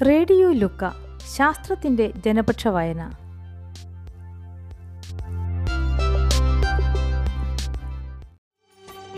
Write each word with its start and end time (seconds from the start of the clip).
Radio 0.00 0.52
ലുക്ക 0.52 0.90
ശാസ്ത്രത്തിന്റെ 1.36 2.10
ജനപക്ഷ 2.16 2.68
വായന. 2.68 3.02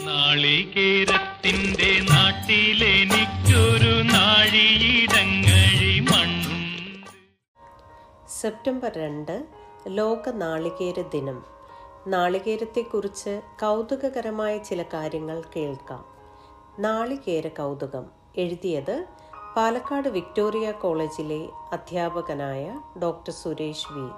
നാളികേരത്തിന്റെ 0.06 2.00
നാട്ടിലെനിക്കൊരു 2.12 4.02
നാഴിയിടങ്ങഴി 4.02 6.00
മണ്ണും. 6.00 7.04
സെപ്റ്റംബർ 8.40 8.92
രണ്ട് 8.92 9.46
ലോക 9.88 10.28
നാളികേര 10.28 11.02
ദിനം. 11.02 11.44
നാളികേരത്തെക്കുറിച്ച് 12.06 13.40
കൗതുകകരമായ 13.62 14.58
ചില 14.58 14.82
കാര്യങ്ങൾ 14.82 15.42
കേൾക്കാം. 15.56 16.04
നാളികേര 16.78 17.48
കൗതുകം 17.48 18.06
എഴുതിയത് 18.36 19.04
പാലക്കാട് 19.56 20.08
വിക്ടോറിയ 20.08 20.72
കോളേജിലെ 20.72 21.48
അധ്യാപകനായ 21.72 22.80
ഡോക്ടർ 23.02 23.32
സുരേഷ് 23.32 23.92
വി. 23.92 24.08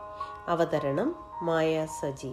അവതരണം 0.49 1.17
മായ 1.43 1.87
സജി. 1.87 2.33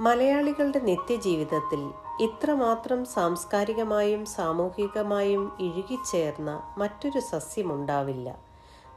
മലയാളികളുടെ 0.00 0.78
നിത്യജീവിതത്തിൽ 0.78 1.90
ഇത്രമാത്രം 2.20 3.04
സാംസ്കാരികമായും 3.04 4.26
സാമൂഹികമായും 4.26 5.56
ഇഴുകിച്ചേർന്ന 5.60 6.74
മറ്റൊരു 6.78 7.20
സസ്യമുണ്ടാവില്ല. 7.20 8.38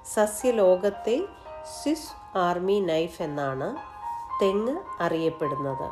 സസ്യലോകത്തെ 0.05 1.25
സ്വിസ് 1.81 2.37
ആർമി 2.37 2.79
നൈഫ് 2.79 3.21
എന്നാണ് 3.21 3.77
തെങ്ങ് 4.43 4.77
അറിയപ്പെടുന്നത്. 4.99 5.89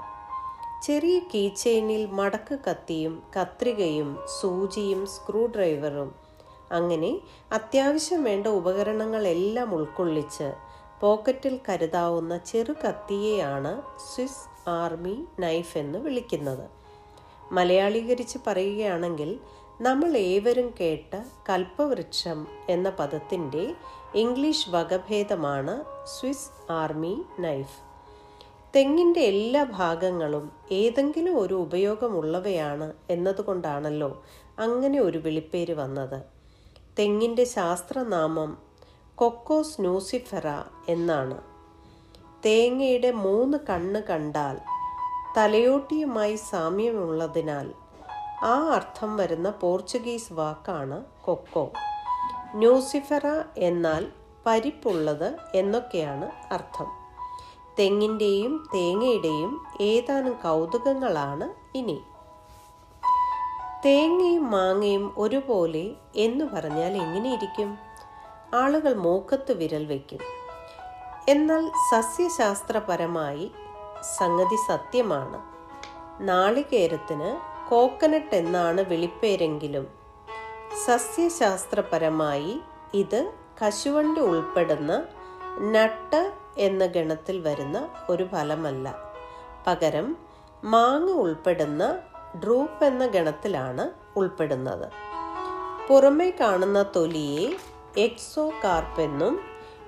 ചെറിയ 0.83 1.19
കീച്ചെയിനിൽ 1.19 2.05
മടക്ക് 2.05 2.59
കത്തിയും 2.69 3.23
കത്രികയും 3.41 4.19
സൂചിയും 4.41 5.05
സ്ക്രൂ 5.05 5.45
ഡ്രൈവറും 5.45 6.24
അങ്ങനെ 6.71 7.19
അത്യാവശ്യം 7.51 8.23
വേണ്ട 8.23 8.47
ഉപകരണങ്ങളെല്ലാം 8.47 9.75
ഉൾക്കൊള്ളിച്ച് 9.75 10.53
പോക്കറ്റിൽ 11.01 11.59
കരുതാവുന്ന 11.69 12.37
ചെറു 12.37 12.73
കത്തിയെയാണ് 12.73 13.81
സ്വിസ് 14.13 14.69
ആർമി 14.69 15.25
നൈഫ് 15.39 15.77
എന്ന് 15.77 15.99
വിളിക്കുന്നത്. 15.99 16.69
മലയാളീകരിച്ച് 17.51 18.37
പറയുകയാണെങ്കിൽ 18.47 19.39
നമ്മൾ 19.81 20.17
ഏവരും 20.17 20.73
കേട്ട 20.81 21.23
കൽപ്പവൃക്ഷം 21.49 22.47
എന്ന 22.69 22.89
പദത്തിന്റെ 22.89 23.73
ഇംഗ്ലീഷ് 24.15 24.69
വകഭേദമാണ് 24.69 25.83
സ്വിസ് 26.05 26.71
ആർമി 26.71 27.23
നൈഫ്. 27.39 27.85
തെങ്ങിന്റെ 28.75 29.19
എല്ലാ 29.19 29.63
ഭാഗങ്ങളും 29.63 30.51
ഏതെങ്കിലും 30.71 31.39
ഒരു 31.39 31.53
ഉപയോഗമുള്ളവയാണ് 31.53 32.93
എന്നതുകൊണ്ടാണല്ലോ 33.09 34.23
അങ്ങനെ 34.59 34.99
ഒരു 34.99 35.17
വിളിപ്പേര് 35.17 35.73
വന്നത്. 35.73 36.34
തെങ്ങിന്റെ 36.99 37.43
ശാസ്ത്രനാമം 37.43 38.57
കൊക്കോസ് 39.15 39.81
ന്യൂസിഫെറ 39.81 40.47
എന്നാണ്. 40.89 41.37
തേങ്ങയുടെ 42.45 43.11
മൂന്ന് 43.11 43.57
കണ്ണ് 43.69 44.03
കണ്ടാൽ 44.09 44.59
തലയോട്ടിയുമായി 45.37 46.35
സാമ്യമുള്ളതിനാൽ 46.35 47.73
ആ 48.43 48.55
അർത്ഥം 48.69 49.17
വരുന്ന 49.17 49.49
പോർച്ചുഗീസ് 49.49 50.33
വാക്കാണ് 50.33 51.05
കൊക്കോ. 51.23 51.71
ന്യൂസിഫെറ 52.55 53.27
എന്നാൽ 53.57 54.11
പരിപ്പുള്ളത് 54.45 55.35
എന്നൊക്കെയാണ് 55.55 56.53
അർത്ഥം. 56.53 56.89
തെങ്ങിന്റെയും 57.79 58.67
തേങ്ങയുടെയും 58.73 59.61
ഏതാനും 59.81 60.35
കൗതുകങ്ങളാണ് 60.43 61.77
ഇനി. 61.77 62.01
തേങ്ങയും 63.85 64.51
മാങ്ങയും 64.51 65.13
ഒരുപോലെ 65.17 65.91
എന്ന് 66.15 66.45
പറഞ്ഞാൽ 66.45 66.93
എങ്ങനെയിരിക്കും? 66.97 67.77
ആളുകൾ 68.53 68.93
മൂക്കത്ത് 68.93 69.51
വിരൽ 69.51 69.85
വയ്ക്കും. 69.85 70.19
എന്നാൽ 71.29 71.69
സസ്യശാസ്ത്രപരമായി 71.91 73.51
സംഗതി 74.17 74.55
സത്യമാണ്. 74.67 75.41
നാളികേരത്തിന് 76.21 77.55
കോക്കനട്ട് 77.69 78.35
എന്നാണ് 78.35 78.81
വിളിപ്പേരെങ്കിലും. 78.81 79.87
സസ്യശാസ്ത്രപരമായി 80.85 82.59
ഇത് 82.93 83.33
കശുവണ്ടി 83.61 84.21
ഉൾപ്പെടുന്ന 84.21 85.03
നട്ട് 85.59 86.33
എന്ന 86.57 86.85
ഗണത്തിൽ 86.85 87.39
വരുന്ന 87.39 87.89
ഒരു 88.09 88.23
ഫലമല്ല. 88.23 88.95
പകരം 89.67 90.17
മാങ്ങ 90.63 91.11
ഉൾപ്പെടുന്ന 91.11 91.99
ഡ്രൂപ്പ് 92.43 92.85
എന്ന 92.85 93.07
ഗണത്തിലാണ് 93.07 93.91
ഉൾപ്പെടുന്നത്. 94.15 94.91
പുറമേ 95.89 96.29
കാണുന്ന 96.29 96.85
തൊലിയെ 96.95 97.55
എക്സോ 97.97 98.51
കാർപ്പെന്നും 98.63 99.39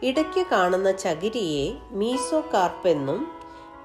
ഇടയ്ക്ക് 0.03 0.45
കാണുന്ന 0.51 0.91
ചകിരിയെ 0.91 1.77
മീസോ 1.91 2.43
കാർപ്പെന്നും 2.53 3.31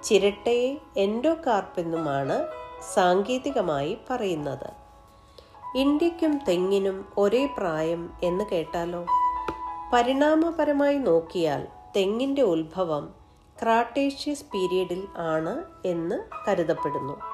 ചിരട്ടയെ 0.04 0.78
എൻഡോ 0.96 1.36
കാർപ്പെന്നുമാണ് 1.46 2.46
സാങ്കേതികമായി 2.94 3.98
പറയുന്നത്. 4.10 4.82
ഇന്ത്യക്കും 5.76 6.38
തെങ്ങിനും 6.48 7.08
ഒരേ 7.18 7.46
പ്രായം 7.58 8.10
എന്ന് 8.22 8.44
കേട്ടാലോ? 8.52 9.06
പരിണാമപരമായി 9.92 10.98
നോക്കിയാൽ 10.98 11.66
തെങ്ങിന്റെ 11.96 12.42
ഉത്ഭവം 12.42 13.14
ക്രാട്ടേഷ്യസ് 13.62 14.44
പീരീഡിൽ 14.54 15.08
ആണ് 15.16 15.64
എന്ന് 15.84 16.22
കരുതപ്പെടുന്നു. 16.48 17.31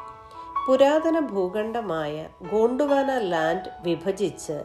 പുരാതന 0.69 1.21
ഭൂഖണ്ഡമായ 1.21 2.29
ഗോണ്ടുവാന 2.51 3.19
ലാൻഡ് 3.19 3.83
വിഭജിച്ച് 3.83 4.63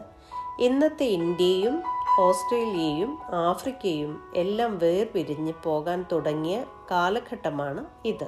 ഇന്നത്തെ 0.60 1.04
ഇന്ത്യയും 1.04 1.82
ഓസ്ട്രേലിയയും 2.20 3.18
ആഫ്രിക്കയും 3.34 4.22
എല്ലാം 4.34 4.78
വേർപിരിഞ്ഞ് 4.78 5.52
പോകാൻ 5.62 6.04
തുടങ്ങിയ 6.12 6.64
കാലഘട്ടമാണ് 6.90 7.84
ഇത്. 8.04 8.26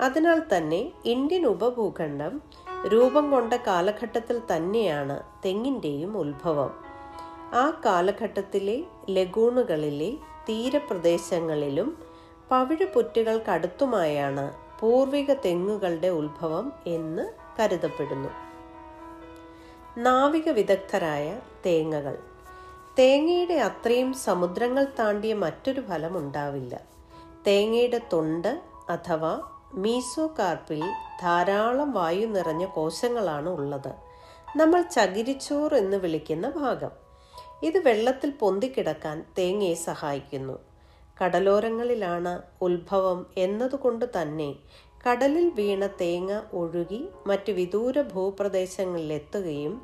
അതിനാൽ 0.00 0.42
തന്നെ 0.52 0.92
ഇന്ത്യൻ 1.04 1.46
ഉപഭൂഖണ്ഡം 1.46 2.42
രൂപം 2.92 3.30
കൊണ്ട 3.30 3.52
കാലഘട്ടത്തിൽ 3.66 4.42
തന്നെയാണ് 4.52 5.22
തെങ്ങിന്റെയും 5.44 6.16
ഉത്ഭവം. 6.16 6.70
ആ 7.54 7.80
കാലഘട്ടത്തിലെ 7.86 8.84
ലഗൂണുകളിലെ 9.10 10.12
തീരപ്രദേശങ്ങളിലും 10.48 11.98
പവിഴപ്പുറ്റുകൾക്കടുത്തുമായാണ് 12.50 14.67
പൂർവിക 14.80 15.32
തെങ്ങുകളുടെ 15.32 16.08
ഉത്ഭവം 16.08 16.72
എന്ന് 16.86 17.32
കരുതപ്പെടുന്നു. 17.60 18.28
നാവിക 19.98 20.48
വിദഗ്ധരായ 20.48 21.40
തേങ്ങകൾ. 21.66 22.18
തേങ്ങയുടെ 22.98 23.54
അത്രയും 23.54 24.14
സമുദ്രങ്ങൾ 24.14 24.86
താണ്ടിയ 24.98 25.34
മറ്റൊരു 25.34 25.80
ഫലം 25.80 26.18
ഉണ്ടാവില്ല. 26.18 26.80
തേങ്ങയുടെ 27.46 28.00
തൊണ്ട് 28.12 28.60
അഥവാ 28.88 29.40
മീസോകാർപ്പിൽ 29.74 30.84
ധാരാളം 31.22 31.92
വായു 31.92 32.26
നിറഞ്ഞ 32.26 32.64
കോശങ്ങളാണ് 32.66 33.48
ഉള്ളത്. 33.48 33.92
നമ്മൾ 34.56 34.82
ചകിരിച്ചോറ് 34.82 35.74
എന്ന് 35.74 35.96
വിളിക്കുന്ന 35.96 36.50
ഭാഗം. 36.50 36.90
ഇത് 37.62 37.78
വെള്ളത്തിൽ 37.78 38.30
പൊന്തിക്കിടക്കാൻ 38.30 39.24
തേങ്ങയെ 39.38 39.74
സഹായിക്കുന്നു. 39.74 40.67
കടലോരങ്ങളിലാണ് 41.22 42.42
ഉത്ഭവം 42.62 43.26
എന്നതുകൊണ്ട് 43.38 44.04
തന്നെ 44.20 44.54
കടലിൽ 45.08 45.50
വീണ 45.54 45.86
തേങ്ങ 45.86 46.40
ഒഴുകി 46.52 47.08
മറ്റ് 47.26 47.52
വിദൂര 47.52 48.02
ഭൂപ്രദേശങ്ങളിലെത്തുകയും 48.02 49.82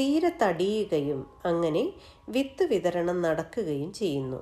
തീരെ 0.00 0.32
തടിയുകയും 0.42 1.26
അങ്ങനെ 1.44 1.92
വിത്ത് 2.28 2.64
വിതരണം 2.64 3.22
നടക്കുകയും 3.22 3.92
ചെയ്യുന്നു. 3.92 4.40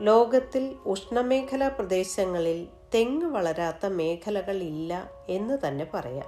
ലോകത്തിൽ 0.00 0.76
ഉഷ്ണമേഖലാ 0.86 1.68
പ്രദേശങ്ങളിൽ 1.68 2.66
തെങ്ങ് 2.94 3.26
വളരാത്ത 3.26 3.86
മേഖലകൾ 3.86 4.56
ഇല്ല 4.62 5.10
എന്ന് 5.28 5.58
തന്നെ 5.66 5.86
പറയാം. 5.94 6.26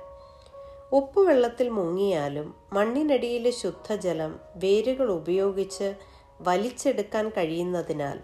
ഉപ്പുവെള്ളത്തിൽ 0.93 1.69
മുങ്ങിയാലും 1.69 2.55
മണ്ണിനടിയിലെ 2.73 3.51
ശുദ്ധജലം 3.51 4.41
വേരുകൾ 4.57 5.11
ഉപയോഗിച്ച് 5.11 5.95
വലിച്ചെടുക്കാൻ 6.41 7.29
കഴിയുന്നതിനാൽ 7.29 8.19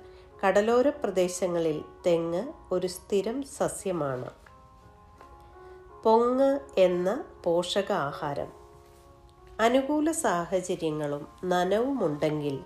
കടലോര 0.46 0.88
പ്രദേശങ്ങളിൽ 0.88 1.84
തെങ്ങ് 2.06 2.52
ഒരു 2.72 2.86
സ്ഥിരം 2.86 3.42
സസ്യമാണ്. 3.42 4.30
പൊങ്ങ് 6.04 6.58
എന്ന 6.78 7.24
പോഷകാഹാരം. 7.44 8.52
അനുകൂല 9.60 10.10
സാഹചര്യങ്ങളും 10.10 11.28
നനവുമുണ്ടെങ്കിൽ 11.44 12.60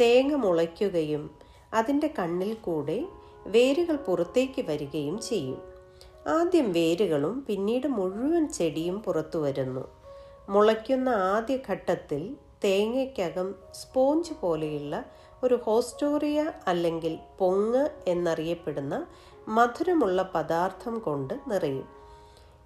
തേങ്ങ 0.00 0.34
മുളയ്ക്കുകയും 0.34 1.30
അതിന്റെ 1.74 2.14
കണ്ണിൽ 2.18 2.54
കൂടെ 2.54 3.04
വേരുകൾ 3.46 3.96
പുറത്തേക്ക് 3.96 4.62
വരികയും 4.62 5.20
ചെയ്യും. 5.20 5.62
ആദ്യം 6.28 6.72
വേരുകളും 6.72 7.44
പിന്നീട് 7.48 7.86
മുഴുവൻ 7.86 8.52
ചെടിയും 8.52 9.02
പുറത്തു 9.02 9.38
വരുന്നു. 9.38 9.88
മുളയ്ക്കുന്ന 10.48 11.08
ആദ്യ 11.08 11.58
ഘട്ടത്തിൽ 11.68 12.36
തേങ്ങയ്ക്കകം 12.64 13.54
സ്പോഞ്ച് 13.72 14.34
പോലെയുള്ള 14.40 15.04
ഒരു 15.42 15.54
ഹോസ്റ്റോറിയ 15.54 16.52
അല്ലെങ്കിൽ 16.66 17.18
പൊങ്ങ് 17.38 17.88
എന്നറിയപ്പെടുന്ന 18.06 19.06
മധുരമുള്ള 19.48 20.22
പദാർത്ഥം 20.34 20.98
കൊണ്ട് 20.98 21.34
നിറയും. 21.46 21.86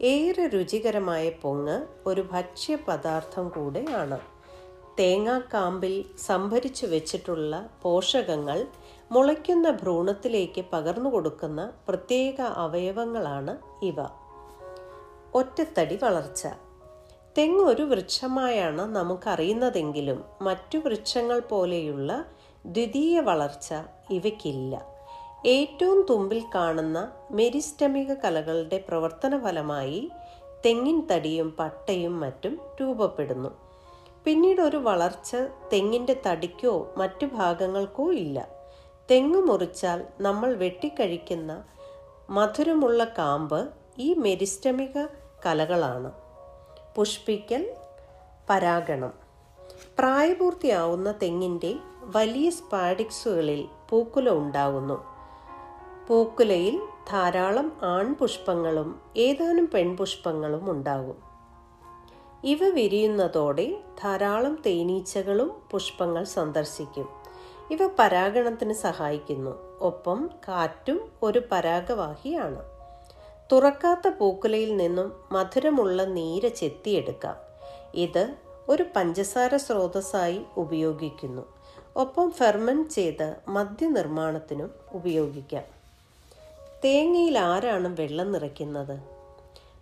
ഏറെ 0.00 0.46
രുചികരമായ 0.46 1.30
പൊങ്ങ് 1.30 1.86
ഒരു 2.06 2.24
ഭക്ഷ്യ 2.32 2.76
പദാർത്ഥം 2.88 3.48
കൂടെയാണ് 3.48 4.18
തേങ്ങാക്കാമ്പിൽ 4.98 6.04
സംഭരിച്ചു 6.18 6.86
വെച്ചിട്ടുള്ള 6.86 7.70
പോഷകങ്ങൾ 7.82 8.66
മുളയ്ക്കുന്ന 9.10 9.70
ഭ്രൂണത്തിലേക്ക് 9.70 10.64
പകർന്നു 10.72 11.10
കൊടുക്കുന്ന 11.10 11.72
പ്രത്യേക 11.88 12.40
അവയവങ്ങളാണ് 12.40 13.84
ഇവ. 13.84 14.00
ഒറ്റത്തടി 15.34 15.98
വളർച്ച. 16.02 16.46
തെങ്ങ് 17.38 17.64
ഒരു 17.64 17.82
വൃക്ഷമായാണ് 17.82 18.80
നമുക്കറിയുന്നതെങ്കിലും 18.80 20.24
മറ്റു 20.42 20.78
വൃക്ഷങ്ങൾ 20.78 21.40
പോലെയുള്ള 21.40 22.24
ദ്വിതീയ 22.66 23.20
വളർച്ച 23.20 23.74
ഇവയ്ക്കില്ല. 24.10 24.82
ഏറ്റവും 25.46 26.06
തുമ്പിൽ 26.10 26.42
കാണുന്ന 26.54 27.12
മെരിസ്റ്റമിക 27.30 28.14
കലകളുടെ 28.14 28.84
പ്രവർത്തന 28.88 29.42
ഫലമായി 29.42 30.10
തെങ്ങിൻ 30.66 31.06
തടിയും 31.12 31.54
പട്ടയും 31.58 32.20
മറ്റും 32.20 32.60
രൂപപ്പെടുന്നു. 32.80 33.48
പിന്നീട് 34.24 34.60
ഒരു 34.60 34.76
വളർച്ച 34.76 35.36
തെങ്ങിന്റെ 35.72 36.22
തടിക്കോ 36.26 36.94
മറ്റു 36.96 37.26
ഭാഗങ്ങൾക്കോ 37.26 38.12
ഇല്ല. 38.12 38.48
തെങ്ങ് 39.10 39.42
മുറിച്ചാൽ 39.42 40.04
നമ്മൾ 40.20 40.54
വെട്ടിക്കഴിക്കുന്ന 40.54 41.64
മധുരമുള്ള 42.30 43.04
കാമ്പ് 43.04 43.68
ഈ 43.98 44.14
മെരിസ്റ്റമിക 44.14 45.06
കലകളാണ്. 45.46 46.27
പുഷ്പിക്കൽ 46.96 47.74
പരാഗണം. 48.50 49.12
പ്രായപൂർത്തിയാവുന്ന 49.98 51.12
തെങ്ങിന്റെ 51.22 51.74
വലിയ 52.02 52.50
സ്പാഡിക്സുകളിൽ 52.50 53.68
പൂക്കുല 53.90 54.30
ഉണ്ടാകുന്നു 54.30 55.04
പൂക്കുലയിൽ 56.08 56.80
ധാരാളം 57.10 57.72
ആൺപുഷ്പങ്ങളും 57.82 59.00
ഏതാനും 59.16 59.70
പെൺപുഷ്പങ്ങളും 59.74 60.70
ഉണ്ടാകും. 60.70 61.16
ഇവ 62.44 62.68
വിരിയുന്നതോടെ 62.68 63.78
ധാരാളം 64.02 64.62
തേനീച്ചകളും 64.66 65.62
പുഷ്പങ്ങൾ 65.70 66.24
സന്ദർശിക്കും. 66.24 67.08
ഇവ 67.70 67.90
പരാഗണത്തിന് 67.98 68.72
സഹായിക്കുന്നു. 68.72 69.78
ഒപ്പം 69.80 70.30
കാറ്റും 70.48 71.08
ഒരു 71.22 71.42
പരാഗവാഹിയാണ്. 71.52 72.77
തുറക്കാത്ത 73.52 74.08
പൂക്കുലയിൽ 74.08 74.76
നിന്നും 74.76 75.12
മധുരമുള്ള 75.32 76.04
നീര് 76.04 76.48
ചെത്തിയെടുക്കാം. 76.48 77.36
ഇത് 77.94 78.34
ഒരു 78.68 78.84
പഞ്ചസാര 78.96 79.56
സ്രോതസ്സായി 79.56 80.40
ഉപയോഗിക്കുന്നു. 80.56 81.42
ഒപ്പം 81.96 82.30
ഫെർമെന്റ് 82.30 82.88
ചെയ്ത് 82.88 83.36
മദ്യനിർമ്മാണത്തിനും 83.48 84.70
ഉപയോഗിക്കാം. 84.92 85.62
തേങ്ങയിൽ 86.84 87.38
ആരാണ് 87.38 88.00
വെള്ളം 88.00 88.32
നിറയ്ക്കുന്നത്? 88.32 89.00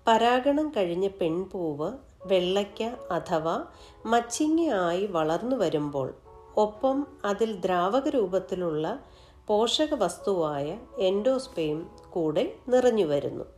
പരാഗണം 0.07 0.73
കഴിഞ്ഞ 0.77 1.09
പെൺപൂവ് 1.09 1.93
വെള്ളയ്ക്ക 2.27 2.83
അഥവാ 3.13 3.65
മച്ചിങ്ങയായി 4.07 5.07
വളർന്നു 5.07 5.57
വരുമ്പോൾ 5.57 6.15
ഒപ്പം 6.57 7.07
അതിൽ 7.25 7.53
ദ്രാവക 7.53 8.09
രൂപത്തിലുള്ള 8.09 8.99
പോഷക 9.47 9.95
വസ്തുവായ 9.95 10.79
എൻഡോസ്പെയും 10.99 11.91
കൂടെ 12.11 12.53
നിറഞ്ഞു 12.69 13.05
വരുന്നു. 13.05 13.56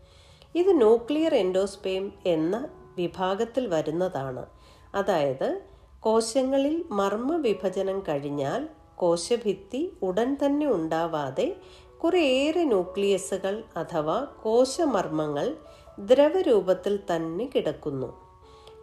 ഇത് 0.55 0.77
ന്യൂക്ലിയർ 0.77 1.35
എൻഡോസ്പേം 1.35 2.13
എന്ന 2.27 2.69
വിഭാഗത്തിൽ 2.97 3.67
വരുന്നതാണ്. 3.67 4.47
അതായത് 4.95 5.61
കോശങ്ങളിൽ 6.01 6.85
മർമ്മ 6.91 7.37
വിഭജനം 7.37 8.01
കഴിഞ്ഞാൽ 8.01 8.69
കോശഭിത്തി 8.97 9.93
ഉടൻ 10.03 10.37
തന്നെ 10.45 10.67
ഉണ്ടാവാതെ 10.67 11.57
കുറേയേറെ 11.99 12.65
ന്യൂക്ലിയസുകൾ 12.65 13.65
അഥവാ 13.77 14.27
കോശമർമ്മങ്ങൾ 14.43 15.57
ദ്രവരൂപത്തിൽ 15.99 16.99
തന്നെ 17.17 17.51
കിടക്കുന്നു. 17.55 18.21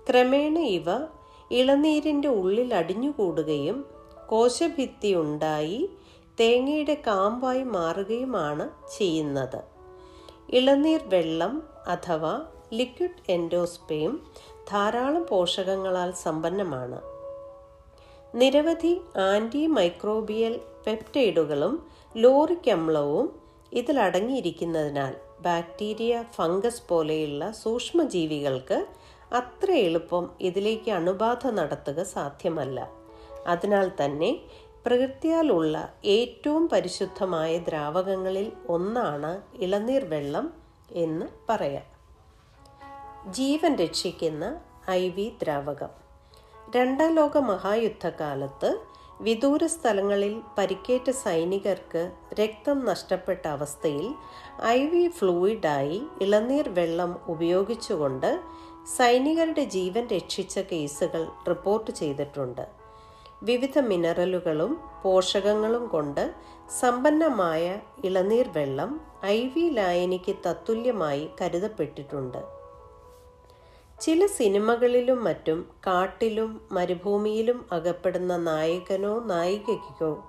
ക്രമേണ 0.09 0.59
ഇവ 0.59 0.85
ഇളനീരിന്റെ 1.51 2.27
ഉള്ളിൽ 2.27 2.73
അടിഞ്ഞുകൂടുകയും 2.73 3.85
കോശഭിത്തി 4.27 5.13
ഉണ്ടായി 5.13 5.89
തേങ്ങയുടെ 6.39 6.93
കാമ്പായി 7.07 7.63
മാറുകയുമാണ് 7.63 8.69
ചെയ്യുന്നത്. 8.97 9.74
ഇളനീർ 10.49 11.01
വെള്ളം 11.07 11.63
അഥവാ 11.87 12.45
ലിക്വിഡ് 12.73 13.23
എൻഡോസ്പേം 13.29 14.21
ധാരാളം 14.71 15.27
പോഷകങ്ങളാൽ 15.29 16.11
സമ്പന്നമാണ്. 16.11 16.99
നിരവധി 18.35 19.01
ആന്റി 19.15 19.67
മൈക്രോബിയൽ 19.67 20.59
പെപ്റ്റൈഡുകളും 20.87 21.89
ലോറിക് 22.15 22.69
അമ്ലവും 22.69 23.39
ഇതിലടങ്ങിയിരിക്കുന്നതിനാൽ 23.73 25.13
ബാക്ടീരിയ 25.41 26.23
ഫംഗസ് 26.35 26.89
പോലെയുള്ള 26.89 27.51
സൂക്ഷ്മജീവികൾക്ക് 27.51 28.85
അത്ര 29.33 29.71
എളുപ്പം 29.71 30.29
ഇതിലേക്ക് 30.41 30.91
അണുബാധ 30.91 31.47
നടത്തുക 31.47 32.03
സാധ്യമല്ല. 32.03 32.89
അതിനാൽ 33.47 33.91
തന്നെ 34.03 34.39
പ്രകൃതിയാലുള്ള 34.85 35.93
ഏറ്റവും 36.05 36.69
പരിശുദ്ധമായ 36.69 37.57
ദ്രാവകങ്ങളിൽ 37.57 38.51
ഒന്നാണ് 38.69 39.41
ഇളനീർ 39.55 40.05
വെള്ളം 40.05 40.53
എന്ന് 40.91 41.25
പറയാം. 41.49 41.87
ജീവൻ 43.31 43.75
രക്ഷിക്കുന്ന 43.75 44.61
ഐ 44.89 45.09
വി 45.09 45.31
ദ്രാവകം. 45.41 45.89
രണ്ടാം 46.75 47.15
ലോക 47.15 47.37
മഹായുദ്ധകാലത്ത് 47.37 48.77
വിദൂര 49.21 49.65
സ്ഥലങ്ങളിൽ 49.65 50.41
പരിക്കേറ്റ 50.57 51.11
സൈനികർക്ക് 51.11 52.11
രക്തം 52.39 52.85
നഷ്ടപ്പെട്ട 52.85 53.47
അവസ്ഥയിൽ 53.47 54.07
ഐ 54.65 54.85
വി 54.85 55.07
ഫ്ലൂയിഡായി 55.07 56.01
ഇളനീർ 56.21 56.69
വെള്ളം 56.69 57.19
ഉപയോഗിച്ചുകൊണ്ട് 57.27 58.41
സൈനികരുടെ 58.97 59.63
ജീവൻ 59.63 60.07
രക്ഷിച്ച 60.07 60.59
കേസുകൾ 60.59 61.27
റിപ്പോർട്ട് 61.47 61.91
ചെയ്തിട്ടുണ്ട്. 61.91 62.84
വിവിധ 63.43 63.79
മിനറലുകളും 63.79 64.77
പോഷകങ്ങളും 65.03 65.87
കൊണ്ട് 65.87 66.35
സമ്പന്നമായ 66.79 67.79
ഇളനീർ 68.03 68.47
വെള്ളം 68.55 69.01
ഐ 69.25 69.47
വി 69.47 69.69
ലായനിക്ക് 69.69 70.35
തത്തുല്യമായി 70.47 71.29
കരുതപ്പെട്ടിട്ടുണ്ട്. 71.41 72.43
ചില 74.01 74.25
സിനിമകളിലും 74.25 75.23
മറ്റും 75.23 75.69
കാട്ടിലും 75.87 76.61
മരുഭൂമിയിലും 76.71 77.65
അകപ്പെടുന്ന 77.71 78.37
നായകനോ 78.37 79.19
നായികയ്ക്കോ 79.19 80.23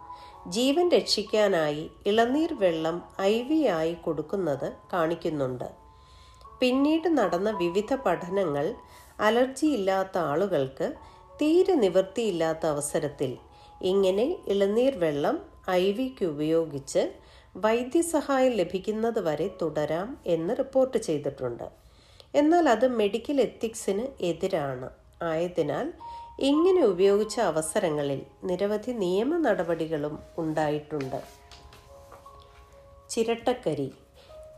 ജീവൻ 0.47 0.89
രക്ഷിക്കാനായി 0.89 1.91
ഇളനീർ 2.07 2.55
വെള്ളം 2.55 3.03
ഐ 3.21 3.43
വി 3.43 3.65
ആയി 3.65 3.95
കൊടുക്കുന്നത് 3.95 4.73
കാണിക്കുന്നുണ്ട്. 4.93 5.69
പിന്നീട് 6.61 7.19
നടന്ന 7.19 7.51
വിവിധ 7.51 7.95
പഠനങ്ങൾ 7.95 8.75
അലർജി 9.21 9.67
ഇല്ലാത്ത 9.67 10.19
ആളുകൾക്ക് 10.19 11.16
തീരെ 11.43 11.75
നിവൃത്തിയില്ലാത്ത 11.75 12.67
അവസരത്തിൽ 12.67 13.37
ഇങ്ങനെ 13.83 14.37
ഇളനീർ 14.49 14.95
വെള്ളം 14.99 15.43
ഐ 15.71 15.93
വിക്ക് 15.93 16.25
ഉപയോഗിച്ച് 16.25 17.13
വൈദ്യസഹായം 17.57 18.53
ലഭിക്കുന്നത് 18.53 19.19
വരെ 19.19 19.51
തുടരാം 19.63 20.19
എന്ന് 20.27 20.57
റിപ്പോർട്ട് 20.59 20.99
ചെയ്തിട്ടുണ്ട്. 20.99 21.71
എന്നാൽ 22.35 22.69
അത് 22.69 22.87
മെഡിക്കൽ 22.89 23.41
എത്തിക്സിന് 23.41 24.25
എതിരാണ്. 24.25 24.91
ആയതിനാൽ 25.23 25.93
ഇങ്ങനെ 26.41 26.85
ഉപയോഗിച്ച 26.85 27.41
അവസരങ്ങളിൽ 27.41 28.21
നിരവധി 28.45 28.93
നിയമ 28.93 29.37
നടപടികളും 29.37 30.19
ഉണ്ടായിട്ടുണ്ട്. 30.39 31.21
ചിരട്ടക്കരി. 33.11 33.93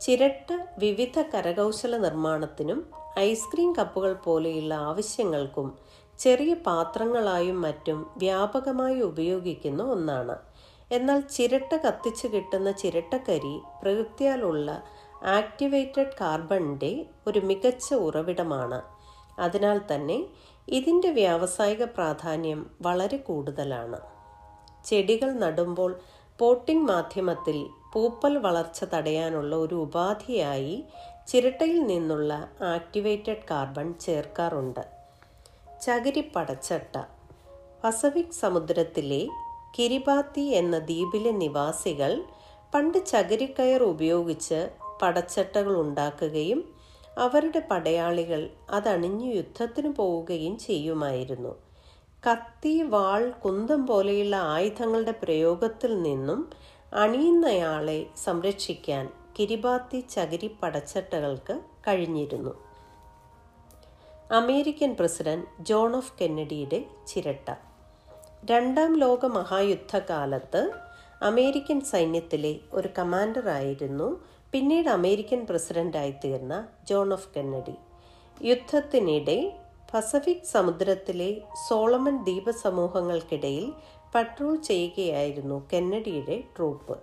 ചിരട്ട 0.01 0.65
വിവിധ 0.77 1.21
കരകൗശല 1.21 1.97
നിർമ്മാണത്തിനും 1.97 2.91
ഐസ്ക്രീം 3.19 3.73
കപ്പുകൾ 3.73 4.13
പോലെയുള്ള 4.13 4.73
ആവശ്യങ്ങൾക്കും 4.73 5.88
ചെറിയ 6.19 6.53
പാത്രങ്ങളായും 6.53 7.61
മറ്റും 7.61 8.05
വ്യാപകമായി 8.17 9.01
ഉപയോഗിക്കുന്ന 9.01 9.83
ഒന്നാണ്. 9.83 10.35
എന്നാൽ 10.91 11.19
ചിരട്ട 11.19 11.75
കത്തിച്ച് 11.75 12.27
കിട്ടുന്ന 12.27 12.71
ചിരട്ടക്കരി 12.71 13.55
പ്രകൃതിയാലുള്ള 13.81 14.83
ആക്ടിവേറ്റഡ് 15.25 16.17
കാർബണിന്റെ 16.21 17.05
ഒരു 17.27 17.39
മികച്ച 17.39 17.93
ഉറവിടമാണ്. 17.93 18.79
അതിനാൽ 19.39 19.81
തന്നെ 19.91 20.25
ഇതിന്റെ 20.67 21.09
വ്യാവസായിക 21.11 21.83
പ്രാധാന്യം 21.83 22.69
വളരെ 22.81 23.17
കൂടുതലാണ്. 23.17 23.99
ചെടികൾ 24.85 25.31
നടുമ്പോൾ 25.33 25.91
പോട്ടിംഗ് 26.39 26.87
മാധ്യമത്തിൽ 26.89 27.57
പൂപ്പൽ 27.93 28.37
വളർച്ച 28.37 28.83
തടയാനുള്ള 28.83 29.55
ഒരു 29.55 29.75
ഉപാധിയായി 29.75 30.85
ചിരട്ടയിൽ 31.27 31.79
നിന്നുള്ള 31.87 32.33
ആക്ടിവേറ്റഡ് 32.75 33.47
കാർബൺ 33.51 33.87
ചേർക്കാറുണ്ട്. 33.99 34.98
ചകിരി 35.81 36.21
പടച്ചട്ട 36.35 36.97
പസഫിക് 37.83 38.39
സമുദ്രത്തിലെ 38.41 39.27
കിരിബാത്തി 39.77 40.41
എന്ന 40.41 40.77
ദ്വീപിലെ 40.77 41.31
നിവാസികൾ 41.31 42.23
പണ്ട് 42.73 43.05
ചകിരിക്കയർ 43.05 43.83
ഉപയോഗിച്ച് 43.83 44.69
പടച്ചട്ടകൾ 45.01 45.79
ഉണ്ടാക്കുകയും 45.79 46.63
അവരുടെ 47.17 47.59
പടയാളികൾ 47.59 48.49
അതണിഞ്ഞു 48.69 49.33
യുദ്ധത്തിന് 49.33 49.87
പോവുകയും 49.87 50.57
ചെയ്യുമായിരുന്നു. 50.57 51.55
കത്തി 52.27 52.81
വാൾ 52.83 53.29
കുന്തം 53.29 53.87
പോലെയുള്ള 53.87 54.35
ആയുധങ്ങളുടെ 54.35 55.11
പ്രയോഗത്തിൽ 55.11 56.01
നിന്നും 56.01 56.49
അണിയുന്നയാളെ 56.93 58.07
സംരക്ഷിക്കാൻ 58.25 59.09
കിരിബാത്തി 59.39 59.99
ചകിരി 59.99 60.55
പടച്ചട്ടകൾക്ക് 60.63 61.59
കഴിഞ്ഞിരുന്നു. 61.87 62.68
അമേരിക്കൻ 64.31 64.95
പ്രസിഡന്റ് 64.99 65.63
ജോൺ 65.63 65.95
ഓഫ് 65.95 66.11
കെന്നഡിയുടെ 66.21 66.85
ചിരട്ട. 67.07 67.55
രണ്ടാം 68.45 68.97
ലോക 68.97 69.25
മഹായുദ്ധകാലത്ത് 69.25 70.71
അമേരിക്കൻ 71.21 71.81
സൈന്യത്തിലെ 71.81 72.59
ഒരു 72.73 72.89
കമാൻഡറായിരുന്നു 72.97 74.19
പിന്നീട് 74.51 74.89
അമേരിക്കൻ 74.89 75.47
പ്രസിഡന്റായി 75.49 76.11
തീർന്ന 76.11 76.67
ജോൺ 76.89 77.13
ഓഫ് 77.13 77.27
കെന്നഡി. 77.37 77.73
യുദ്ധത്തിനിടെ 78.41 79.57
പസഫിക് 79.93 80.45
സമുദ്രത്തിലെ 80.45 81.41
സോളമൻ 81.69 82.23
ദ്വീപസമൂഹങ്ങൾക്കിടയിൽ 82.23 83.73
പട്രോൾ 84.15 84.55
ചെയ്യുകയായിരുന്നു 84.55 85.67
കെന്നഡിയുടെ 85.73 86.43
ട്രൂപ്പ്. 86.57 86.97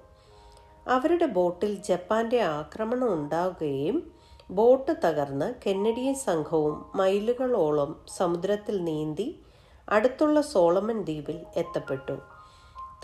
അവരുടെ 0.88 1.26
ബോട്ടിൽ 1.26 1.74
ജപ്പാന്റെ 1.74 2.40
ആക്രമണം 2.40 3.12
ഉണ്ടാവുകയും 3.12 4.15
ബോട്ട് 4.50 4.92
തകർന്ന് 5.04 5.54
കെന്നഡിയൻ 5.66 6.14
സംഘവും 6.14 6.84
മൈലുകളോളം 6.94 8.04
സമുദ്രത്തിൽ 8.16 8.84
നീന്തി 8.84 9.40
അടുത്തുള്ള 9.88 10.40
സോളമൻ 10.40 11.02
ദ്വീപിൽ 11.02 11.44
എത്തപ്പെട്ടു. 11.56 12.16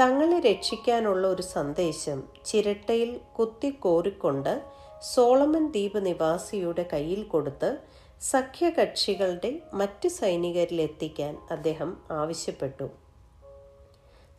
തങ്ങളെ 0.01 0.41
രക്ഷിക്കാനുള്ള 0.41 1.27
ഒരു 1.27 1.43
സന്ദേശം 1.43 2.23
ചിരട്ടയിൽ 2.47 3.21
കുത്തിക്കോറിക്കൊണ്ട് 3.39 4.63
സോളമൻ 5.15 5.69
ദ്വീപ് 5.69 6.07
നിവാസിയുടെ 6.07 6.89
കയ്യിൽ 6.93 7.23
കൊടുത്ത് 7.25 7.79
സഖ്യകക്ഷികളുടെ 8.21 9.63
മറ്റ് 9.75 10.09
സൈനികരിൽ 10.09 10.81
എത്തിക്കാൻ 10.81 11.39
അദ്ദേഹം 11.51 11.97
ആവശ്യപ്പെട്ടു. 12.11 12.91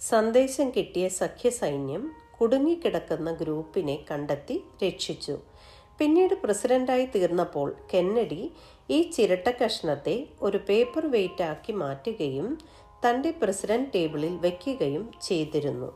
സന്ദേശം 0.02 0.70
കിട്ടിയ 0.70 1.08
സഖ്യസൈന്യം 1.08 2.12
കുടുങ്ങിക്കിടക്കുന്ന 2.42 3.32
ഗ്രൂപ്പിനെ 3.32 4.06
കണ്ടെത്തി 4.12 4.64
രക്ഷിച്ചു. 4.84 5.40
പിന്നീട് 6.00 6.34
പ്രസിഡന്റായി 6.34 7.06
തീർന്നപ്പോൾ 7.06 7.76
കെന്നഡി 7.94 8.52
ഈ 8.90 8.98
ചിരട്ട 9.10 9.48
കഷ്ണത്തെ 9.50 10.28
ഒരു 10.42 10.58
പേപ്പർ 10.58 11.06
വെയിറ്റ് 11.06 11.44
ആക്കി 11.44 11.72
മാറ്റുകയും 11.72 12.58
തന്റെ 13.06 13.32
പ്രസിഡന്റ് 13.32 13.94
ടേബിളിൽ 13.96 14.36
വയ്ക്കുകയും 14.36 15.12
ചെയ്തിരുന്നു. 15.22 15.90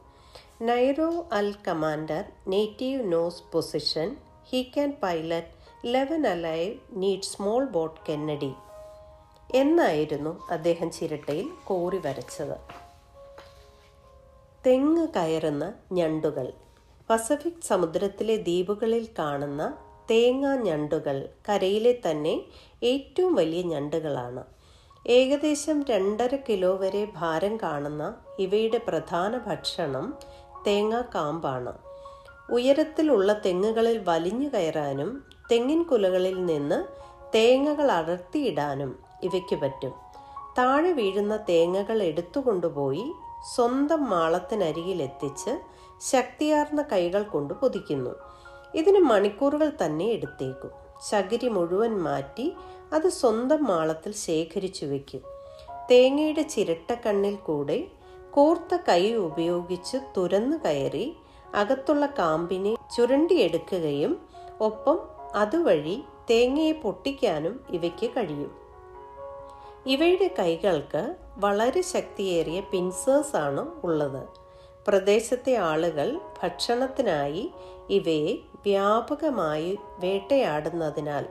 നൈറോ 0.62 1.10
അൽ 1.32 1.56
commander 1.68 2.24
native 2.48 3.14
knows 3.14 3.44
position 3.54 4.18
he 4.50 4.64
can 4.64 4.92
pilot 5.04 5.54
eleven 5.86 6.28
alive 6.28 6.74
need 6.92 7.30
small 7.32 7.66
boat 7.66 8.00
Kennedy 8.10 8.54
എന്നായിരുന്നു 9.56 10.32
അദ്ദേഹം 10.52 10.92
ചിരട്ടയിൽ 10.92 11.48
കോറി 11.64 11.98
വരച്ചത്. 11.98 12.58
തെങ്ങ് 14.66 15.08
കയറുന്ന 15.08 15.74
ഞണ്ടുകൾ 15.92 16.48
പസഫിക് 17.10 17.68
സമുദ്രത്തിലെ 17.68 18.36
ദ്വീപുകളിൽ 18.38 19.10
കാണുന്ന 19.20 19.64
തേങ്ങാ 20.10 20.56
ഞണ്ടുകൾ 20.56 21.30
കരയിലെ 21.50 22.00
തന്നെ 22.06 22.42
ഏറ്റവും 22.84 23.36
വലിയ 23.36 23.62
ഞണ്ടുകളാണ്. 23.62 24.44
ഏകദേശം 25.08 25.84
രണ്ടര 25.84 26.36
കിലോ 26.36 26.76
വരെ 26.76 27.08
ഭാരം 27.16 27.58
കാണുന്ന 27.58 28.16
ഇവയുടെ 28.40 28.78
പ്രധാന 28.78 29.38
ഭക്ഷണം 29.38 30.18
തേങ്ങാ 30.68 31.02
കാമ്പാണ്. 31.16 31.74
ഉയരത്തിലുള്ള 32.52 33.42
തെങ്ങുകളിൽ 33.46 33.98
വലിഞ്ഞു 33.98 34.50
കയറാനും 34.50 35.24
തെങ്ങിൻ 35.52 35.84
കുലകളിൽ 35.84 36.46
നിന്ന് 36.46 36.86
തേങ്ങകൾ 37.36 37.92
അടർത്തിയിടാനും 37.92 39.00
ഇവയ്ക്ക് 39.24 39.56
പറ്റും. 39.56 39.94
താഴെ 40.58 40.92
വീഴുന്ന 40.92 41.38
തേങ്ങകൾ 41.38 42.04
എടുത്തുകൊണ്ടുപോയി 42.04 43.12
സ്വന്തം 43.56 44.10
മാളത്തിനരികിലെത്തിച്ച് 44.10 45.60
ശക്തിയാർന്ന 46.02 46.82
കൈകൾ 46.82 47.24
കൊണ്ട് 47.24 47.54
പൊതിക്കുന്നു. 47.54 48.16
ഇതിന് 48.76 49.00
മണിക്കൂറുകൾ 49.00 49.72
തന്നെ 49.86 50.06
എടുത്തേക്കും. 50.06 50.72
ചകിരി 51.10 51.48
മുഴുവൻ 51.48 52.04
മാറ്റി 52.04 52.54
അത് 52.94 53.10
സ്വന്തം 53.10 53.64
മാളത്തിൽ 53.64 54.12
ശേഖരിച്ചു 54.12 54.86
വയ്ക്കും 54.86 55.22
തേങ്ങയുടെ 55.92 56.42
ചിരട്ടക്കണ്ണിൽ 56.42 57.36
കൂടെ 57.36 57.88
കോർത്ത 58.32 58.78
കൈ 58.90 59.14
ഉപയോഗിച്ച് 59.14 59.98
തുരന്നു 60.18 60.58
കയറി 60.58 61.18
അകത്തുള്ള 61.56 62.06
കാമ്പിനെ 62.06 62.76
ചുരണ്ടിയെടുക്കുകയും 62.96 64.22
ഒപ്പം 64.62 65.00
അതുവഴി 65.36 66.04
തേങ്ങയെ 66.30 66.72
പൊട്ടിക്കാനും 66.72 67.64
ഇവയ്ക്ക് 67.70 68.10
കഴിയും. 68.10 68.52
ഇവയുടെ 69.86 70.36
കൈകൾക്ക് 70.40 71.16
വളരെ 71.38 71.82
ശക്തിയേറിയ 71.82 72.60
പിൻസേഴ്സ് 72.60 73.36
ആണ് 73.36 73.68
ഉള്ളത്. 73.84 74.47
പ്രദേശത്തെ 74.88 75.54
ആളുകൾ 75.64 76.08
ഭക്ഷണത്തിനായി 76.44 77.44
ഇവയെ 77.90 78.34
വ്യാപകമായി 78.66 79.72
വേട്ടയാടുന്നതിനാൽ 80.00 81.26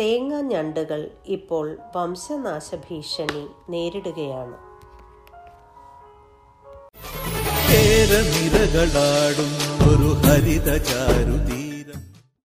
തേങ്ങ 0.00 0.40
ഞണ്ടുകൾ 0.50 1.00
ഇപ്പോൾ 1.28 1.66
വംശനാശ 1.96 2.68
ഭീഷണി 2.88 3.44
നേരിടുകയാണ് 3.70 4.58
ഒരു 9.82 10.10
ഹരിത 10.22 10.70
ചാരുതി 10.84 11.67